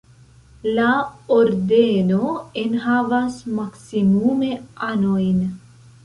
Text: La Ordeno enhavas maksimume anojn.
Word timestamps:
La 0.77 0.85
Ordeno 1.33 2.31
enhavas 2.61 3.37
maksimume 3.59 4.49
anojn. 4.89 5.45